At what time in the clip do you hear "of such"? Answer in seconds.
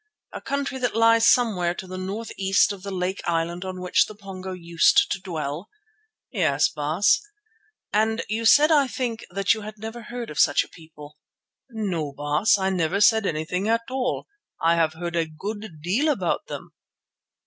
10.31-10.63